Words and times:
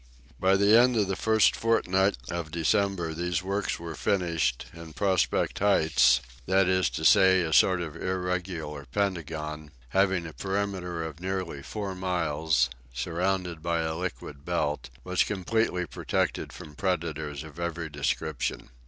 By 0.39 0.55
the 0.55 0.75
end 0.75 0.97
of 0.97 1.07
the 1.07 1.15
first 1.15 1.55
fortnight 1.55 2.17
of 2.31 2.49
December 2.49 3.13
these 3.13 3.43
works 3.43 3.79
were 3.79 3.93
finished, 3.93 4.65
and 4.73 4.95
Prospect 4.95 5.59
Heights 5.59 6.21
that 6.47 6.67
is 6.67 6.89
to 6.89 7.05
say, 7.05 7.41
a 7.41 7.53
sort 7.53 7.81
of 7.83 7.95
irregular 7.95 8.87
pentagon, 8.91 9.69
having 9.89 10.25
a 10.25 10.33
perimeter 10.33 11.03
of 11.03 11.19
nearly 11.19 11.61
four 11.61 11.93
miles, 11.93 12.67
surrounded 12.91 13.61
by 13.61 13.81
a 13.81 13.95
liquid 13.95 14.43
belt 14.43 14.89
was 15.03 15.23
completely 15.23 15.85
protected 15.85 16.51
from 16.51 16.73
depredators 16.75 17.43
of 17.43 17.59
every 17.59 17.87
description. 17.89 18.69